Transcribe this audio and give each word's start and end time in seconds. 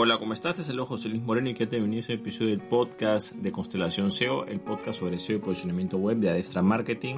Hola, 0.00 0.16
¿cómo 0.20 0.32
estás? 0.32 0.56
Es 0.60 0.68
el 0.68 0.80
José 0.80 1.08
Luis 1.08 1.24
Moreno 1.24 1.50
y 1.50 1.54
que 1.54 1.66
te 1.66 1.74
bienvenido 1.74 1.98
a 1.98 2.02
este 2.02 2.12
episodio 2.12 2.50
del 2.50 2.60
podcast 2.60 3.32
de 3.32 3.50
Constelación 3.50 4.12
SEO, 4.12 4.46
el 4.46 4.60
podcast 4.60 5.00
sobre 5.00 5.18
SEO 5.18 5.38
y 5.38 5.40
posicionamiento 5.40 5.96
web 5.96 6.18
de 6.18 6.30
Adestra 6.30 6.62
Marketing. 6.62 7.16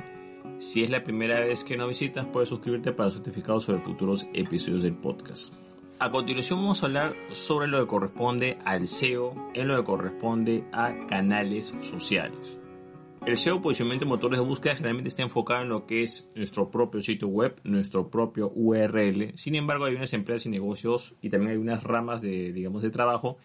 Si 0.57 0.83
es 0.83 0.89
la 0.89 1.05
primera 1.05 1.41
vez 1.41 1.63
que 1.63 1.77
nos 1.77 1.89
visitas, 1.89 2.25
puedes 2.25 2.49
suscribirte 2.49 2.93
para 2.93 3.11
certificados 3.11 3.65
sobre 3.65 3.83
futuros 3.83 4.29
episodios 4.33 4.83
del 4.83 4.95
podcast. 4.95 5.53
A 5.99 6.11
continuación 6.11 6.61
vamos 6.61 6.83
a 6.83 6.87
hablar 6.87 7.15
sobre 7.33 7.69
lo 7.69 7.81
que 7.81 7.87
corresponde 7.87 8.57
al 8.65 8.89
SEO 8.89 9.35
en 9.53 9.69
lo 9.69 9.77
que 9.77 9.85
corresponde 9.85 10.65
a 10.73 11.07
canales 11.07 11.77
sociales. 11.83 12.60
El 13.27 13.37
SEO, 13.37 13.61
posicionamiento 13.61 14.07
de 14.07 14.09
motores 14.09 14.41
de 14.41 14.47
búsqueda, 14.47 14.75
generalmente 14.77 15.09
está 15.09 15.23
enfocado 15.23 15.63
en 15.63 15.69
lo 15.69 15.87
que 15.87 16.03
es 16.03 16.31
nuestro 16.35 16.71
propio 16.71 17.03
sitio 17.03 17.29
web, 17.29 17.61
nuestro 17.65 18.09
propio 18.09 18.51
URL. 18.55 19.33
Sin 19.37 19.55
embargo, 19.57 19.85
hay 19.85 19.95
unas 19.95 20.15
empresas 20.15 20.47
y 20.47 20.51
negocios 20.51 21.15
y 21.21 21.29
también 21.29 21.53
hay 21.53 21.59
unas 21.59 21.85
ramas 21.85 22.23
de, 22.23 22.53
digamos, 22.53 22.83
de 22.83 22.91
trabajo 22.91 23.37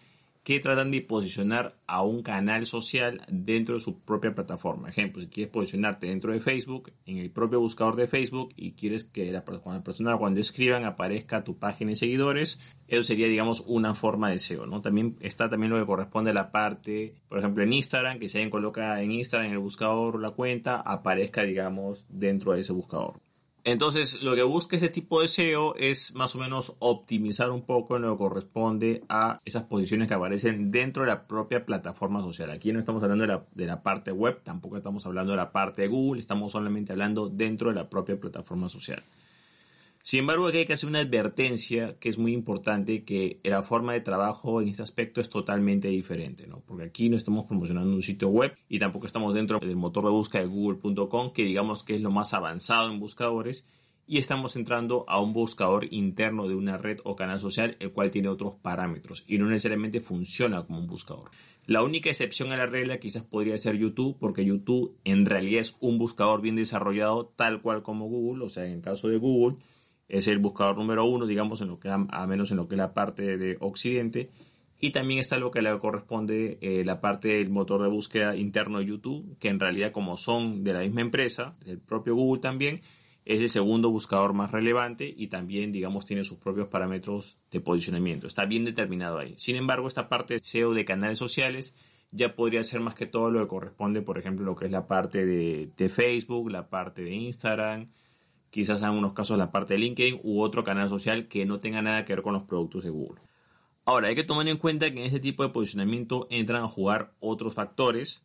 que 0.46 0.60
tratan 0.60 0.92
de 0.92 1.00
posicionar 1.00 1.74
a 1.88 2.02
un 2.02 2.22
canal 2.22 2.66
social 2.66 3.20
dentro 3.26 3.74
de 3.74 3.80
su 3.80 3.98
propia 3.98 4.32
plataforma. 4.32 4.88
Ejemplo, 4.88 5.20
si 5.20 5.28
quieres 5.28 5.52
posicionarte 5.52 6.06
dentro 6.06 6.32
de 6.32 6.38
Facebook, 6.38 6.92
en 7.04 7.16
el 7.18 7.32
propio 7.32 7.58
buscador 7.58 7.96
de 7.96 8.06
Facebook 8.06 8.50
y 8.54 8.74
quieres 8.74 9.02
que 9.02 9.32
la, 9.32 9.42
cuando 9.42 9.82
persona 9.82 10.16
cuando 10.16 10.38
escriban 10.38 10.84
aparezca 10.84 11.42
tu 11.42 11.58
página 11.58 11.90
y 11.90 11.96
seguidores, 11.96 12.60
eso 12.86 13.02
sería, 13.02 13.26
digamos, 13.26 13.64
una 13.66 13.92
forma 13.94 14.30
de 14.30 14.38
SEO, 14.38 14.66
¿no? 14.66 14.82
También 14.82 15.16
está 15.18 15.48
también 15.48 15.72
lo 15.72 15.80
que 15.80 15.86
corresponde 15.86 16.30
a 16.30 16.34
la 16.34 16.52
parte, 16.52 17.16
por 17.28 17.40
ejemplo, 17.40 17.64
en 17.64 17.72
Instagram, 17.72 18.20
que 18.20 18.28
si 18.28 18.38
alguien 18.38 18.52
coloca 18.52 19.02
en 19.02 19.10
Instagram 19.10 19.48
en 19.48 19.54
el 19.54 19.58
buscador 19.58 20.20
la 20.20 20.30
cuenta, 20.30 20.76
aparezca, 20.76 21.42
digamos, 21.42 22.06
dentro 22.08 22.52
de 22.52 22.60
ese 22.60 22.72
buscador. 22.72 23.20
Entonces, 23.66 24.22
lo 24.22 24.36
que 24.36 24.44
busca 24.44 24.76
ese 24.76 24.88
tipo 24.90 25.20
de 25.20 25.26
SEO 25.26 25.74
es 25.74 26.14
más 26.14 26.36
o 26.36 26.38
menos 26.38 26.76
optimizar 26.78 27.50
un 27.50 27.62
poco 27.62 27.96
en 27.96 28.02
lo 28.02 28.12
que 28.12 28.18
corresponde 28.18 29.02
a 29.08 29.38
esas 29.44 29.64
posiciones 29.64 30.06
que 30.06 30.14
aparecen 30.14 30.70
dentro 30.70 31.02
de 31.02 31.08
la 31.08 31.26
propia 31.26 31.66
plataforma 31.66 32.20
social. 32.20 32.52
Aquí 32.52 32.72
no 32.72 32.78
estamos 32.78 33.02
hablando 33.02 33.22
de 33.22 33.28
la, 33.28 33.44
de 33.56 33.66
la 33.66 33.82
parte 33.82 34.12
web, 34.12 34.40
tampoco 34.44 34.76
estamos 34.76 35.04
hablando 35.04 35.32
de 35.32 35.38
la 35.38 35.50
parte 35.50 35.88
Google, 35.88 36.20
estamos 36.20 36.52
solamente 36.52 36.92
hablando 36.92 37.28
dentro 37.28 37.70
de 37.70 37.74
la 37.74 37.90
propia 37.90 38.20
plataforma 38.20 38.68
social. 38.68 39.02
Sin 40.06 40.20
embargo, 40.20 40.46
aquí 40.46 40.58
hay 40.58 40.66
que 40.66 40.74
hacer 40.74 40.88
una 40.88 41.00
advertencia 41.00 41.96
que 41.98 42.08
es 42.08 42.16
muy 42.16 42.32
importante, 42.32 43.02
que 43.02 43.40
la 43.42 43.64
forma 43.64 43.92
de 43.92 44.00
trabajo 44.00 44.62
en 44.62 44.68
este 44.68 44.84
aspecto 44.84 45.20
es 45.20 45.28
totalmente 45.28 45.88
diferente, 45.88 46.46
¿no? 46.46 46.60
Porque 46.64 46.84
aquí 46.84 47.08
no 47.08 47.16
estamos 47.16 47.46
promocionando 47.46 47.92
un 47.92 48.02
sitio 48.02 48.28
web 48.28 48.54
y 48.68 48.78
tampoco 48.78 49.06
estamos 49.06 49.34
dentro 49.34 49.58
del 49.58 49.74
motor 49.74 50.04
de 50.04 50.10
búsqueda 50.10 50.42
de 50.42 50.48
google.com, 50.48 51.32
que 51.32 51.42
digamos 51.42 51.82
que 51.82 51.96
es 51.96 52.02
lo 52.02 52.12
más 52.12 52.34
avanzado 52.34 52.88
en 52.88 53.00
buscadores, 53.00 53.64
y 54.06 54.18
estamos 54.18 54.54
entrando 54.54 55.04
a 55.08 55.20
un 55.20 55.32
buscador 55.32 55.88
interno 55.90 56.46
de 56.46 56.54
una 56.54 56.78
red 56.78 56.98
o 57.02 57.16
canal 57.16 57.40
social, 57.40 57.76
el 57.80 57.90
cual 57.90 58.12
tiene 58.12 58.28
otros 58.28 58.54
parámetros 58.54 59.24
y 59.26 59.38
no 59.38 59.46
necesariamente 59.46 59.98
funciona 59.98 60.64
como 60.64 60.78
un 60.78 60.86
buscador. 60.86 61.32
La 61.66 61.82
única 61.82 62.10
excepción 62.10 62.52
a 62.52 62.56
la 62.56 62.66
regla 62.66 63.00
quizás 63.00 63.24
podría 63.24 63.58
ser 63.58 63.76
YouTube, 63.76 64.16
porque 64.20 64.44
YouTube 64.44 64.96
en 65.02 65.26
realidad 65.26 65.62
es 65.62 65.76
un 65.80 65.98
buscador 65.98 66.42
bien 66.42 66.54
desarrollado, 66.54 67.26
tal 67.34 67.60
cual 67.60 67.82
como 67.82 68.06
Google, 68.06 68.44
o 68.44 68.48
sea, 68.48 68.66
en 68.66 68.74
el 68.74 68.82
caso 68.82 69.08
de 69.08 69.16
Google, 69.16 69.56
es 70.08 70.28
el 70.28 70.38
buscador 70.38 70.76
número 70.76 71.04
uno, 71.04 71.26
digamos, 71.26 71.60
en 71.60 71.68
lo 71.68 71.78
que 71.78 71.88
a, 71.88 72.26
menos 72.26 72.50
en 72.50 72.58
lo 72.58 72.68
que 72.68 72.74
es 72.74 72.78
la 72.78 72.94
parte 72.94 73.36
de 73.36 73.56
Occidente. 73.60 74.30
Y 74.78 74.90
también 74.90 75.20
está 75.20 75.38
lo 75.38 75.50
que 75.50 75.62
le 75.62 75.78
corresponde 75.78 76.58
eh, 76.60 76.84
la 76.84 77.00
parte 77.00 77.28
del 77.28 77.50
motor 77.50 77.82
de 77.82 77.88
búsqueda 77.88 78.36
interno 78.36 78.78
de 78.78 78.84
YouTube, 78.84 79.36
que 79.38 79.48
en 79.48 79.58
realidad 79.58 79.90
como 79.90 80.16
son 80.16 80.64
de 80.64 80.74
la 80.74 80.80
misma 80.80 81.00
empresa, 81.00 81.56
del 81.64 81.78
propio 81.78 82.14
Google 82.14 82.42
también, 82.42 82.82
es 83.24 83.40
el 83.40 83.48
segundo 83.48 83.90
buscador 83.90 84.34
más 84.34 84.52
relevante 84.52 85.12
y 85.14 85.26
también, 85.26 85.72
digamos, 85.72 86.06
tiene 86.06 86.22
sus 86.22 86.38
propios 86.38 86.68
parámetros 86.68 87.40
de 87.50 87.60
posicionamiento. 87.60 88.28
Está 88.28 88.44
bien 88.44 88.64
determinado 88.64 89.18
ahí. 89.18 89.34
Sin 89.36 89.56
embargo, 89.56 89.88
esta 89.88 90.08
parte 90.08 90.34
de 90.34 90.40
SEO 90.40 90.74
de 90.74 90.84
canales 90.84 91.18
sociales 91.18 91.74
ya 92.12 92.36
podría 92.36 92.62
ser 92.62 92.80
más 92.80 92.94
que 92.94 93.06
todo 93.06 93.30
lo 93.30 93.40
que 93.40 93.48
corresponde, 93.48 94.00
por 94.02 94.18
ejemplo, 94.18 94.44
lo 94.44 94.54
que 94.54 94.66
es 94.66 94.70
la 94.70 94.86
parte 94.86 95.26
de, 95.26 95.70
de 95.76 95.88
Facebook, 95.88 96.50
la 96.50 96.68
parte 96.68 97.02
de 97.02 97.14
Instagram, 97.14 97.88
quizás 98.50 98.80
en 98.80 98.86
algunos 98.86 99.12
casos 99.12 99.38
la 99.38 99.52
parte 99.52 99.74
de 99.74 99.80
LinkedIn 99.80 100.20
u 100.22 100.40
otro 100.40 100.64
canal 100.64 100.88
social 100.88 101.28
que 101.28 101.46
no 101.46 101.60
tenga 101.60 101.82
nada 101.82 102.04
que 102.04 102.14
ver 102.14 102.22
con 102.22 102.34
los 102.34 102.44
productos 102.44 102.84
de 102.84 102.90
Google. 102.90 103.20
Ahora, 103.84 104.08
hay 104.08 104.16
que 104.16 104.24
tomar 104.24 104.48
en 104.48 104.56
cuenta 104.56 104.90
que 104.90 104.98
en 104.98 105.06
este 105.06 105.20
tipo 105.20 105.44
de 105.44 105.50
posicionamiento 105.50 106.26
entran 106.28 106.64
a 106.64 106.68
jugar 106.68 107.14
otros 107.20 107.54
factores. 107.54 108.24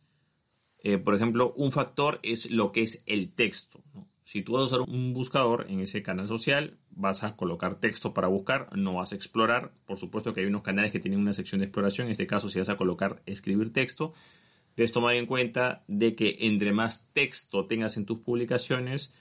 Eh, 0.80 0.98
por 0.98 1.14
ejemplo, 1.14 1.52
un 1.56 1.70
factor 1.70 2.18
es 2.24 2.50
lo 2.50 2.72
que 2.72 2.82
es 2.82 3.04
el 3.06 3.32
texto. 3.32 3.80
Si 4.24 4.42
tú 4.42 4.54
vas 4.54 4.62
a 4.62 4.66
usar 4.66 4.80
un 4.80 5.12
buscador 5.12 5.66
en 5.68 5.78
ese 5.78 6.02
canal 6.02 6.26
social, 6.26 6.78
vas 6.90 7.22
a 7.22 7.36
colocar 7.36 7.76
texto 7.78 8.12
para 8.12 8.26
buscar, 8.26 8.76
no 8.76 8.94
vas 8.94 9.12
a 9.12 9.14
explorar. 9.14 9.72
Por 9.86 9.98
supuesto 9.98 10.34
que 10.34 10.40
hay 10.40 10.46
unos 10.46 10.62
canales 10.62 10.90
que 10.90 10.98
tienen 10.98 11.20
una 11.20 11.32
sección 11.32 11.60
de 11.60 11.66
exploración. 11.66 12.08
En 12.08 12.12
este 12.12 12.26
caso, 12.26 12.48
si 12.48 12.58
vas 12.58 12.68
a 12.68 12.76
colocar 12.76 13.22
escribir 13.26 13.72
texto, 13.72 14.14
debes 14.74 14.90
tomar 14.90 15.14
en 15.14 15.26
cuenta 15.26 15.84
de 15.86 16.16
que 16.16 16.38
entre 16.40 16.72
más 16.72 17.08
texto 17.12 17.66
tengas 17.66 17.96
en 17.96 18.04
tus 18.04 18.18
publicaciones, 18.18 19.12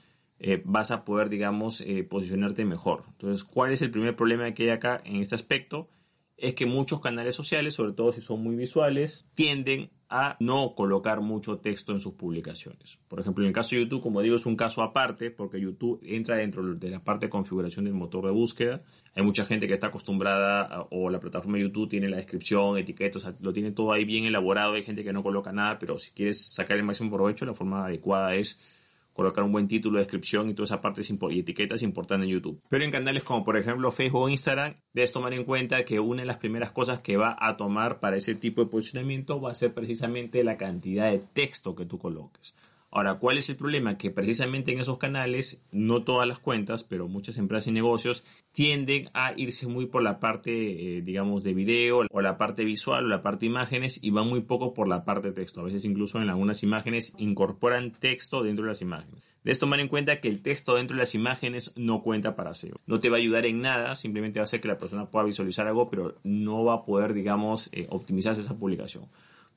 eh, 0.44 0.60
vas 0.66 0.90
a 0.90 1.06
poder, 1.06 1.30
digamos, 1.30 1.82
eh, 1.82 2.04
posicionarte 2.04 2.66
mejor. 2.66 3.04
Entonces, 3.10 3.44
¿cuál 3.44 3.72
es 3.72 3.84
el 3.84 3.92
primer 3.92 4.16
problema 4.16 4.52
que 4.54 4.64
hay 4.64 4.70
acá 4.70 5.00
en 5.06 5.18
este 5.18 5.36
aspecto? 5.36 5.88
Es 6.36 6.56
que 6.56 6.66
muchos 6.66 7.00
canales 7.00 7.36
sociales, 7.36 7.76
sobre 7.76 7.94
todo 7.94 8.12
si 8.12 8.22
son 8.22 8.42
muy 8.42 8.56
visuales, 8.56 9.28
tienden 9.36 9.92
a 10.10 10.38
no 10.40 10.74
colocar 10.74 11.22
mucho 11.22 11.60
texto 11.60 11.92
en 11.92 12.00
sus 12.00 12.16
publicaciones. 12.16 13.00
Por 13.08 13.20
ejemplo, 13.20 13.44
en 13.44 13.50
el 13.50 13.54
caso 13.54 13.76
de 13.76 13.84
YouTube, 13.84 14.02
como 14.02 14.22
digo, 14.22 14.36
es 14.36 14.48
un 14.48 14.56
caso 14.56 14.82
aparte 14.82 15.30
porque 15.30 15.62
YouTube 15.62 16.00
entra 16.04 16.38
dentro 16.38 16.74
de 16.74 16.90
la 16.90 17.04
parte 17.04 17.28
de 17.28 17.30
configuración 17.30 17.86
del 17.86 17.94
motor 17.94 18.26
de 18.26 18.32
búsqueda. 18.32 18.82
Hay 19.14 19.24
mucha 19.24 19.46
gente 19.46 19.68
que 19.68 19.76
está 19.76 19.88
acostumbrada 19.88 20.88
o 20.90 21.12
la 21.12 21.20
plataforma 21.20 21.58
de 21.58 21.66
YouTube 21.66 21.88
tiene 21.88 22.10
la 22.10 22.18
descripción, 22.18 22.80
etiquetas, 22.80 23.32
lo 23.42 23.54
tiene 23.54 23.72
todo 23.72 23.94
ahí 23.94 24.06
bien 24.06 24.26
elaborado. 24.26 24.74
Hay 24.74 24.84
gente 24.84 25.04
que 25.04 25.14
no 25.14 25.22
coloca 25.22 25.52
nada, 25.52 25.78
pero 25.78 26.00
si 26.00 26.12
quieres 26.12 26.44
sacar 26.44 26.78
el 26.78 26.84
máximo 26.84 27.12
provecho, 27.12 27.46
la 27.46 27.54
forma 27.54 27.86
adecuada 27.86 28.34
es 28.34 28.81
colocar 29.22 29.44
un 29.44 29.52
buen 29.52 29.68
título, 29.68 30.00
descripción 30.00 30.50
y 30.50 30.54
toda 30.54 30.66
esa 30.66 30.82
parte 30.82 31.02
y 31.30 31.40
etiquetas 31.40 31.84
importantes 31.84 32.28
en 32.28 32.34
YouTube. 32.34 32.62
Pero 32.70 32.84
en 32.84 32.92
canales 32.92 33.24
como 33.24 33.44
por 33.44 33.58
ejemplo 33.58 33.92
Facebook 33.92 34.22
o 34.22 34.30
Instagram, 34.30 34.76
debes 34.94 35.12
tomar 35.12 35.34
en 35.34 35.44
cuenta 35.44 35.86
que 35.86 36.00
una 36.00 36.22
de 36.22 36.26
las 36.26 36.38
primeras 36.38 36.72
cosas 36.72 37.00
que 37.00 37.18
va 37.18 37.38
a 37.40 37.56
tomar 37.58 38.00
para 38.00 38.18
ese 38.18 38.36
tipo 38.36 38.62
de 38.64 38.70
posicionamiento 38.70 39.40
va 39.40 39.52
a 39.52 39.56
ser 39.56 39.74
precisamente 39.74 40.44
la 40.44 40.58
cantidad 40.58 41.12
de 41.12 41.20
texto 41.20 41.76
que 41.76 41.86
tú 41.86 41.98
coloques. 42.00 42.56
Ahora, 42.94 43.20
¿cuál 43.20 43.38
es 43.38 43.48
el 43.50 43.56
problema? 43.56 43.98
Que 43.98 44.12
precisamente 44.12 44.74
en 44.74 44.80
esos 44.80 44.98
canales, 44.98 45.64
no 45.72 46.04
todas 46.04 46.28
las 46.28 46.40
cuentas, 46.40 46.84
pero 46.84 47.08
muchas 47.08 47.38
empresas 47.38 47.68
y 47.68 47.72
negocios 47.72 48.26
tienden 48.52 49.10
a 49.14 49.34
irse 49.38 49.66
muy 49.66 49.86
por 49.86 50.04
la 50.04 50.20
parte, 50.20 50.98
eh, 50.98 51.02
digamos, 51.02 51.46
de 51.46 51.54
video 51.54 52.02
o 52.12 52.22
la 52.22 52.38
parte 52.38 52.66
visual 52.66 53.06
o 53.06 53.08
la 53.08 53.24
parte 53.24 53.46
de 53.46 53.52
imágenes 53.52 54.04
y 54.04 54.10
van 54.10 54.28
muy 54.28 54.42
poco 54.42 54.74
por 54.74 54.90
la 54.90 55.06
parte 55.06 55.30
de 55.30 55.34
texto. 55.34 55.62
A 55.62 55.64
veces 55.64 55.86
incluso 55.86 56.22
en 56.22 56.30
algunas 56.30 56.64
imágenes 56.64 57.14
incorporan 57.18 57.94
texto 57.94 58.44
dentro 58.44 58.66
de 58.66 58.72
las 58.72 58.82
imágenes. 58.82 59.24
Debes 59.42 59.60
tomar 59.60 59.80
en 59.80 59.88
cuenta 59.88 60.20
que 60.20 60.28
el 60.28 60.42
texto 60.42 60.76
dentro 60.76 60.98
de 60.98 61.04
las 61.04 61.16
imágenes 61.16 61.72
no 61.78 62.04
cuenta 62.04 62.36
para 62.36 62.54
SEO. 62.54 62.76
No 62.88 63.00
te 63.00 63.10
va 63.10 63.16
a 63.16 63.20
ayudar 63.20 63.46
en 63.46 63.62
nada, 63.62 63.96
simplemente 63.96 64.40
va 64.40 64.44
a 64.44 64.44
hacer 64.44 64.60
que 64.60 64.68
la 64.68 64.78
persona 64.78 65.10
pueda 65.10 65.26
visualizar 65.26 65.66
algo, 65.66 65.90
pero 65.90 66.16
no 66.26 66.66
va 66.66 66.74
a 66.74 66.86
poder, 66.86 67.14
digamos, 67.14 67.70
eh, 67.72 67.88
optimizarse 67.90 68.42
esa 68.42 68.58
publicación. 68.58 69.06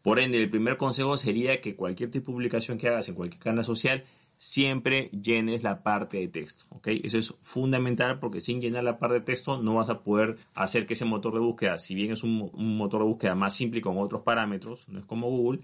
Por 0.05 0.21
ende, 0.21 0.37
el 0.37 0.51
primer 0.51 0.77
consejo 0.77 1.17
sería 1.17 1.62
que 1.62 1.77
cualquier 1.77 2.11
tipo 2.11 2.27
de 2.27 2.35
publicación 2.35 2.77
que 2.77 2.89
hagas 2.89 3.09
en 3.09 3.15
cualquier 3.15 3.43
canal 3.43 3.65
social 3.65 4.05
siempre 4.37 5.09
llenes 5.12 5.62
la 5.62 5.83
parte 5.83 6.19
de 6.19 6.29
texto. 6.29 6.67
Eso 6.85 7.17
es 7.17 7.35
fundamental 7.41 8.19
porque 8.19 8.43
sin 8.43 8.61
llenar 8.61 8.85
la 8.85 8.99
parte 8.99 9.15
de 9.15 9.21
texto 9.23 9.62
no 9.62 9.77
vas 9.77 9.89
a 9.89 10.03
poder 10.03 10.37
hacer 10.53 10.85
que 10.85 10.93
ese 10.93 11.06
motor 11.06 11.33
de 11.33 11.41
búsqueda, 11.41 11.79
si 11.79 11.95
bien 11.95 12.12
es 12.12 12.23
un, 12.23 12.51
motor 12.77 13.01
de 13.01 13.06
búsqueda 13.06 13.35
más 13.35 13.56
simple 13.56 13.79
y 13.79 13.81
con 13.81 13.97
otros 13.97 14.21
parámetros, 14.21 14.87
no 14.91 14.99
es 14.99 15.06
como 15.06 15.31
Google, 15.31 15.61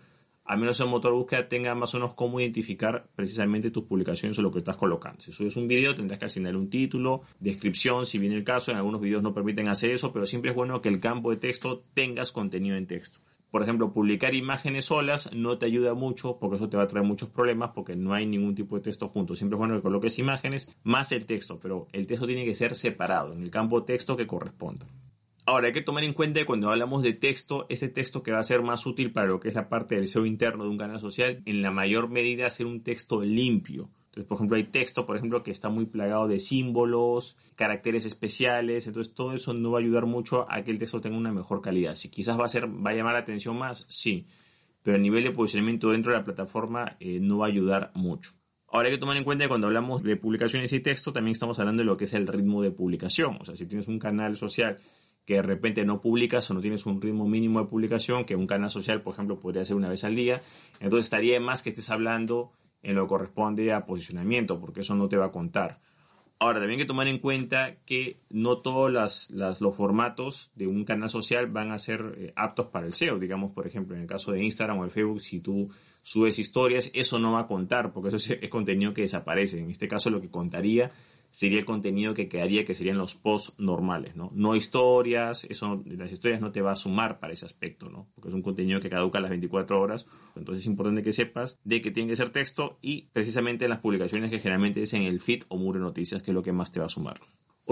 al 0.46 0.58
menos 0.58 0.80
el 0.80 0.88
motor 0.88 1.12
de 1.12 1.18
búsqueda 1.18 1.46
tenga 1.46 1.74
más 1.74 1.94
o 1.94 1.98
menos 1.98 2.14
cómo 2.14 2.40
identificar 2.40 3.10
precisamente 3.14 3.70
tus 3.70 3.84
publicaciones 3.84 4.38
o 4.38 4.42
lo 4.42 4.50
que 4.50 4.60
estás 4.60 4.76
colocando. 4.76 5.20
Si 5.20 5.32
subes 5.32 5.58
un 5.58 5.68
video 5.68 5.94
tendrás 5.94 6.18
que 6.18 6.24
asignar 6.24 6.56
un 6.56 6.70
título, 6.70 7.20
descripción, 7.40 8.06
si 8.06 8.16
viene 8.16 8.36
el 8.36 8.44
caso, 8.44 8.70
en 8.70 8.78
algunos 8.78 9.02
videos 9.02 9.22
no 9.22 9.34
permiten 9.34 9.68
hacer 9.68 9.90
eso, 9.90 10.10
pero 10.12 10.24
siempre 10.24 10.52
es 10.52 10.56
bueno 10.56 10.80
que 10.80 10.88
el 10.88 10.98
campo 10.98 11.28
de 11.28 11.36
texto 11.36 11.84
tengas 11.92 12.32
contenido 12.32 12.78
en 12.78 12.86
texto 12.86 13.20
por 13.50 13.62
ejemplo, 13.62 13.92
publicar 13.92 14.34
imágenes 14.34 14.86
solas 14.86 15.30
no 15.34 15.58
te 15.58 15.66
ayuda 15.66 15.94
mucho 15.94 16.38
porque 16.38 16.56
eso 16.56 16.68
te 16.68 16.76
va 16.76 16.84
a 16.84 16.88
traer 16.88 17.06
muchos 17.06 17.28
problemas 17.28 17.70
porque 17.74 17.96
no 17.96 18.14
hay 18.14 18.26
ningún 18.26 18.54
tipo 18.54 18.76
de 18.76 18.82
texto 18.82 19.08
junto. 19.08 19.34
Siempre 19.34 19.56
es 19.56 19.58
bueno 19.58 19.74
que 19.74 19.82
coloques 19.82 20.18
imágenes 20.18 20.76
más 20.82 21.12
el 21.12 21.26
texto, 21.26 21.58
pero 21.60 21.88
el 21.92 22.06
texto 22.06 22.26
tiene 22.26 22.44
que 22.44 22.54
ser 22.54 22.74
separado 22.74 23.32
en 23.32 23.42
el 23.42 23.50
campo 23.50 23.84
texto 23.84 24.16
que 24.16 24.26
corresponda. 24.26 24.86
Ahora, 25.46 25.66
hay 25.66 25.72
que 25.72 25.82
tomar 25.82 26.04
en 26.04 26.12
cuenta 26.12 26.38
que 26.38 26.46
cuando 26.46 26.70
hablamos 26.70 27.02
de 27.02 27.12
texto, 27.12 27.66
ese 27.68 27.88
texto 27.88 28.22
que 28.22 28.30
va 28.30 28.38
a 28.38 28.44
ser 28.44 28.62
más 28.62 28.86
útil 28.86 29.12
para 29.12 29.26
lo 29.26 29.40
que 29.40 29.48
es 29.48 29.54
la 29.54 29.68
parte 29.68 29.96
del 29.96 30.06
SEO 30.06 30.26
interno 30.26 30.64
de 30.64 30.70
un 30.70 30.78
canal 30.78 31.00
social, 31.00 31.42
en 31.44 31.62
la 31.62 31.72
mayor 31.72 32.08
medida 32.08 32.48
ser 32.50 32.66
un 32.66 32.82
texto 32.82 33.22
limpio. 33.22 33.90
Entonces, 34.10 34.26
por 34.26 34.38
ejemplo, 34.38 34.56
hay 34.56 34.64
texto, 34.64 35.06
por 35.06 35.16
ejemplo, 35.16 35.44
que 35.44 35.52
está 35.52 35.68
muy 35.68 35.86
plagado 35.86 36.26
de 36.26 36.40
símbolos, 36.40 37.36
caracteres 37.54 38.06
especiales, 38.06 38.88
entonces 38.88 39.14
todo 39.14 39.34
eso 39.34 39.54
no 39.54 39.70
va 39.70 39.78
a 39.78 39.82
ayudar 39.82 40.06
mucho 40.06 40.46
a 40.50 40.62
que 40.62 40.72
el 40.72 40.78
texto 40.78 41.00
tenga 41.00 41.16
una 41.16 41.32
mejor 41.32 41.60
calidad. 41.60 41.94
Si 41.94 42.10
quizás 42.10 42.38
va 42.38 42.46
a 42.46 42.48
ser, 42.48 42.66
va 42.66 42.90
a 42.90 42.94
llamar 42.94 43.12
la 43.12 43.20
atención 43.20 43.56
más, 43.56 43.86
sí, 43.88 44.26
pero 44.82 44.96
a 44.96 45.00
nivel 45.00 45.22
de 45.22 45.30
posicionamiento 45.30 45.90
dentro 45.90 46.10
de 46.10 46.18
la 46.18 46.24
plataforma 46.24 46.96
eh, 46.98 47.20
no 47.20 47.38
va 47.38 47.46
a 47.46 47.50
ayudar 47.50 47.92
mucho. 47.94 48.32
Ahora 48.66 48.88
hay 48.88 48.94
que 48.94 49.00
tomar 49.00 49.16
en 49.16 49.22
cuenta 49.22 49.44
que 49.44 49.48
cuando 49.48 49.68
hablamos 49.68 50.02
de 50.02 50.16
publicaciones 50.16 50.72
y 50.72 50.80
texto, 50.80 51.12
también 51.12 51.32
estamos 51.32 51.60
hablando 51.60 51.82
de 51.82 51.86
lo 51.86 51.96
que 51.96 52.04
es 52.04 52.12
el 52.12 52.26
ritmo 52.26 52.62
de 52.62 52.72
publicación. 52.72 53.36
O 53.40 53.44
sea, 53.44 53.54
si 53.54 53.66
tienes 53.66 53.86
un 53.86 54.00
canal 54.00 54.36
social 54.36 54.76
que 55.24 55.34
de 55.34 55.42
repente 55.42 55.84
no 55.84 56.00
publicas 56.00 56.50
o 56.50 56.54
no 56.54 56.60
tienes 56.60 56.86
un 56.86 57.00
ritmo 57.00 57.28
mínimo 57.28 57.60
de 57.60 57.66
publicación, 57.66 58.24
que 58.24 58.34
un 58.34 58.48
canal 58.48 58.70
social, 58.70 59.02
por 59.02 59.14
ejemplo, 59.14 59.38
podría 59.38 59.64
ser 59.64 59.76
una 59.76 59.88
vez 59.88 60.02
al 60.02 60.16
día, 60.16 60.40
entonces 60.80 61.06
estaría 61.06 61.38
más 61.40 61.62
que 61.62 61.70
estés 61.70 61.90
hablando 61.90 62.52
en 62.82 62.94
lo 62.94 63.04
que 63.04 63.08
corresponde 63.08 63.72
a 63.72 63.86
posicionamiento, 63.86 64.60
porque 64.60 64.80
eso 64.80 64.94
no 64.94 65.08
te 65.08 65.16
va 65.16 65.26
a 65.26 65.32
contar. 65.32 65.80
Ahora, 66.42 66.58
también 66.58 66.80
hay 66.80 66.84
que 66.84 66.88
tomar 66.88 67.06
en 67.06 67.18
cuenta 67.18 67.76
que 67.84 68.18
no 68.30 68.58
todos 68.58 68.90
los 68.90 69.76
formatos 69.76 70.50
de 70.54 70.66
un 70.66 70.84
canal 70.84 71.10
social 71.10 71.48
van 71.48 71.70
a 71.70 71.78
ser 71.78 72.14
eh, 72.16 72.32
aptos 72.34 72.68
para 72.68 72.86
el 72.86 72.94
SEO. 72.94 73.18
Digamos, 73.18 73.50
por 73.50 73.66
ejemplo, 73.66 73.94
en 73.94 74.02
el 74.02 74.08
caso 74.08 74.32
de 74.32 74.42
Instagram 74.42 74.78
o 74.78 74.84
de 74.84 74.90
Facebook, 74.90 75.20
si 75.20 75.40
tú 75.40 75.68
subes 76.00 76.38
historias, 76.38 76.90
eso 76.94 77.18
no 77.18 77.32
va 77.32 77.40
a 77.40 77.46
contar, 77.46 77.92
porque 77.92 78.16
eso 78.16 78.34
es 78.40 78.48
contenido 78.48 78.94
que 78.94 79.02
desaparece. 79.02 79.58
En 79.58 79.70
este 79.70 79.86
caso, 79.86 80.08
lo 80.08 80.22
que 80.22 80.30
contaría 80.30 80.90
sería 81.30 81.58
el 81.58 81.64
contenido 81.64 82.14
que 82.14 82.28
quedaría, 82.28 82.64
que 82.64 82.74
serían 82.74 82.98
los 82.98 83.14
posts 83.14 83.54
normales, 83.58 84.16
¿no? 84.16 84.30
No 84.34 84.56
historias, 84.56 85.44
eso, 85.48 85.82
las 85.86 86.12
historias 86.12 86.40
no 86.40 86.52
te 86.52 86.62
va 86.62 86.72
a 86.72 86.76
sumar 86.76 87.20
para 87.20 87.32
ese 87.32 87.46
aspecto, 87.46 87.88
¿no? 87.88 88.08
Porque 88.14 88.28
es 88.28 88.34
un 88.34 88.42
contenido 88.42 88.80
que 88.80 88.90
caduca 88.90 89.18
a 89.18 89.20
las 89.20 89.30
24 89.30 89.80
horas, 89.80 90.06
entonces 90.36 90.64
es 90.64 90.66
importante 90.66 91.02
que 91.02 91.12
sepas 91.12 91.60
de 91.64 91.80
que 91.80 91.90
tiene 91.90 92.08
que 92.08 92.16
ser 92.16 92.30
texto 92.30 92.78
y 92.82 93.08
precisamente 93.12 93.68
las 93.68 93.78
publicaciones 93.78 94.30
que 94.30 94.38
generalmente 94.38 94.82
es 94.82 94.92
en 94.94 95.02
el 95.02 95.20
feed 95.20 95.44
o 95.48 95.56
muro 95.56 95.78
de 95.78 95.84
noticias, 95.84 96.22
que 96.22 96.30
es 96.30 96.34
lo 96.34 96.42
que 96.42 96.52
más 96.52 96.72
te 96.72 96.80
va 96.80 96.86
a 96.86 96.90
sumar. 96.90 97.20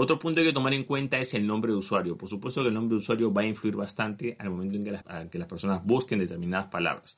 Otro 0.01 0.17
punto 0.17 0.35
que 0.35 0.41
hay 0.43 0.47
que 0.47 0.53
tomar 0.53 0.73
en 0.73 0.85
cuenta 0.85 1.17
es 1.17 1.33
el 1.33 1.45
nombre 1.45 1.73
de 1.73 1.77
usuario. 1.77 2.17
Por 2.17 2.29
supuesto 2.29 2.61
que 2.61 2.69
el 2.69 2.73
nombre 2.73 2.95
de 2.95 2.99
usuario 2.99 3.33
va 3.33 3.41
a 3.41 3.45
influir 3.45 3.75
bastante 3.75 4.37
al 4.39 4.49
momento 4.49 4.77
en 4.77 4.85
que 4.85 4.91
las, 4.91 5.03
que 5.29 5.37
las 5.37 5.47
personas 5.47 5.83
busquen 5.83 6.19
determinadas 6.19 6.67
palabras. 6.67 7.17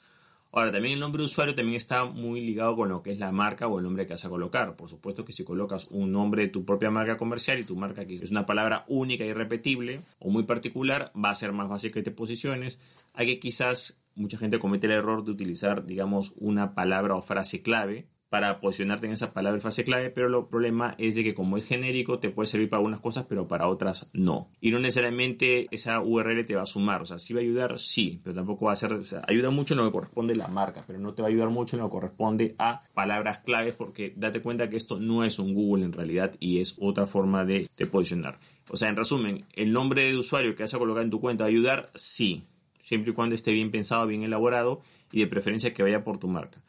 Ahora, 0.53 0.71
también 0.71 0.95
el 0.95 0.99
nombre 0.99 1.21
de 1.21 1.27
usuario 1.27 1.55
también 1.55 1.77
está 1.77 2.03
muy 2.05 2.41
ligado 2.41 2.75
con 2.75 2.89
lo 2.89 3.01
que 3.01 3.11
es 3.11 3.19
la 3.19 3.31
marca 3.31 3.67
o 3.67 3.77
el 3.77 3.85
nombre 3.85 4.05
que 4.05 4.13
vas 4.13 4.25
a 4.25 4.29
colocar. 4.29 4.75
Por 4.75 4.89
supuesto 4.89 5.23
que 5.23 5.31
si 5.31 5.45
colocas 5.45 5.87
un 5.91 6.11
nombre 6.11 6.43
de 6.43 6.47
tu 6.49 6.65
propia 6.65 6.91
marca 6.91 7.15
comercial 7.15 7.59
y 7.59 7.63
tu 7.63 7.77
marca 7.77 8.05
que 8.05 8.15
es 8.15 8.31
una 8.31 8.45
palabra 8.45 8.83
única 8.87 9.23
y 9.23 9.31
repetible 9.31 10.01
o 10.19 10.29
muy 10.29 10.43
particular, 10.43 11.11
va 11.15 11.29
a 11.29 11.35
ser 11.35 11.53
más 11.53 11.69
fácil 11.69 11.91
que 11.91 12.03
te 12.03 12.11
posiciones. 12.11 12.79
Hay 13.13 13.27
que 13.27 13.39
quizás 13.39 14.01
mucha 14.15 14.37
gente 14.37 14.59
comete 14.59 14.87
el 14.87 14.93
error 14.93 15.23
de 15.23 15.31
utilizar, 15.31 15.85
digamos, 15.85 16.33
una 16.37 16.75
palabra 16.75 17.15
o 17.15 17.21
frase 17.21 17.61
clave 17.61 18.07
para 18.31 18.61
posicionarte 18.61 19.07
en 19.07 19.11
esa 19.11 19.33
palabra 19.33 19.59
frase 19.59 19.83
clave, 19.83 20.09
pero 20.09 20.39
el 20.39 20.45
problema 20.45 20.95
es 20.97 21.15
de 21.15 21.23
que 21.25 21.33
como 21.33 21.57
es 21.57 21.67
genérico 21.67 22.19
te 22.19 22.29
puede 22.29 22.47
servir 22.47 22.69
para 22.69 22.77
algunas 22.77 23.01
cosas, 23.01 23.25
pero 23.27 23.45
para 23.45 23.67
otras 23.67 24.09
no. 24.13 24.49
Y 24.61 24.71
no 24.71 24.79
necesariamente 24.79 25.67
esa 25.69 25.99
URL 25.99 26.45
te 26.45 26.55
va 26.55 26.61
a 26.61 26.65
sumar, 26.65 27.01
o 27.01 27.05
sea, 27.05 27.19
sí 27.19 27.33
va 27.33 27.41
a 27.41 27.43
ayudar, 27.43 27.77
sí, 27.77 28.21
pero 28.23 28.33
tampoco 28.33 28.67
va 28.67 28.71
a 28.71 28.77
ser, 28.77 28.93
o 28.93 29.03
sea, 29.03 29.21
ayuda 29.27 29.49
mucho 29.49 29.73
en 29.73 29.79
lo 29.79 29.85
que 29.85 29.91
corresponde 29.91 30.33
a 30.35 30.37
la 30.37 30.47
marca, 30.47 30.81
pero 30.87 30.97
no 30.97 31.13
te 31.13 31.21
va 31.21 31.27
a 31.27 31.31
ayudar 31.31 31.49
mucho 31.49 31.75
en 31.75 31.81
lo 31.81 31.89
que 31.89 31.91
corresponde 31.91 32.55
a 32.57 32.83
palabras 32.93 33.39
claves, 33.39 33.75
porque 33.75 34.13
date 34.15 34.41
cuenta 34.41 34.69
que 34.69 34.77
esto 34.77 34.97
no 34.97 35.25
es 35.25 35.37
un 35.37 35.53
Google 35.53 35.83
en 35.83 35.91
realidad 35.91 36.33
y 36.39 36.61
es 36.61 36.77
otra 36.79 37.07
forma 37.07 37.43
de, 37.43 37.67
de 37.75 37.85
posicionar. 37.85 38.39
O 38.69 38.77
sea, 38.77 38.87
en 38.87 38.95
resumen, 38.95 39.43
el 39.57 39.73
nombre 39.73 40.05
de 40.05 40.15
usuario 40.15 40.55
que 40.55 40.63
vas 40.63 40.73
a 40.73 40.79
colocar 40.79 41.03
en 41.03 41.09
tu 41.09 41.19
cuenta 41.19 41.43
va 41.43 41.47
a 41.47 41.51
ayudar, 41.51 41.91
sí, 41.95 42.45
siempre 42.79 43.11
y 43.11 43.13
cuando 43.13 43.35
esté 43.35 43.51
bien 43.51 43.71
pensado, 43.71 44.07
bien 44.07 44.23
elaborado 44.23 44.79
y 45.11 45.19
de 45.19 45.27
preferencia 45.27 45.73
que 45.73 45.83
vaya 45.83 46.05
por 46.05 46.17
tu 46.17 46.29
marca. 46.29 46.61